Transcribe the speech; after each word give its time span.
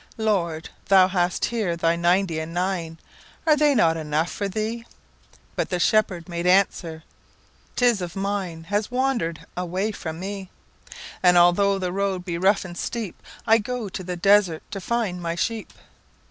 "Lord, 0.17 0.71
thou 0.87 1.07
hast 1.09 1.45
here 1.45 1.77
thy 1.77 1.95
ninety 1.95 2.39
and 2.39 2.55
nine:Are 2.55 3.55
they 3.55 3.75
not 3.75 3.97
enough 3.97 4.31
for 4.31 4.49
thee?"But 4.49 5.69
the 5.69 5.77
Shepherd 5.77 6.27
made 6.27 6.47
answer: 6.47 7.03
"'T 7.75 7.85
is 7.85 8.01
of 8.01 8.15
mineHas 8.15 8.89
wander'd 8.89 9.45
away 9.55 9.91
from 9.91 10.19
me; 10.19 10.49
And 11.21 11.37
although 11.37 11.77
the 11.77 11.91
road 11.93 12.25
be 12.25 12.39
rough 12.39 12.65
and 12.65 12.75
steepI 12.75 13.61
go 13.61 13.89
to 13.89 14.03
the 14.03 14.17
desert 14.17 14.63
to 14.71 14.81
find 14.81 15.21
my 15.21 15.35
sheep." 15.35 15.71